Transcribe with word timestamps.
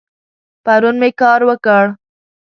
پرون 0.65 0.95
می 1.01 1.11
کار 1.21 1.39
وکړ 1.47 1.83